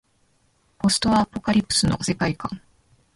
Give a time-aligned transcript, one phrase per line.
[0.79, 2.59] ポストアポカリプスの世界観